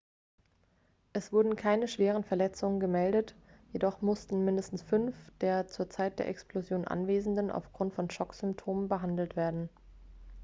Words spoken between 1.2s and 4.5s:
wurden keine schwere verletzungen gemeldet jedoch mussten